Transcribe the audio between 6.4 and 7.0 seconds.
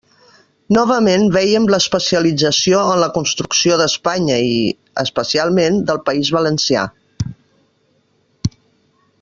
Valencià.